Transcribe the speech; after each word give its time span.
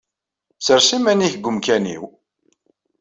Sres 0.65 0.87
iman-ik 0.97 1.33
deg 1.37 1.47
umkan-iw. 1.49 2.03